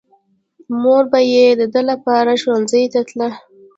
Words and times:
مور 0.81 1.03
به 1.11 1.19
يې 1.31 1.45
د 1.59 1.61
ده 1.73 1.81
لپاره 1.89 2.31
ښوونځي 2.41 2.83
ته 2.93 3.01
تله. 3.09 3.29